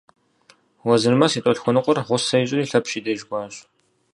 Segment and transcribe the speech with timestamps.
[0.87, 3.55] Уэзырмэс и тӏолъхуэныкъуэр гъусэ ищӏри Лъэпщ и деж кӏуащ.